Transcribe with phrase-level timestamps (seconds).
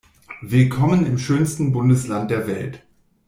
[0.41, 2.81] Willkommen im schönsten Bundesland der Welt!